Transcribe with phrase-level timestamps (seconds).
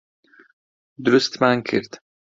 [1.05, 1.89] دروستمان کرد.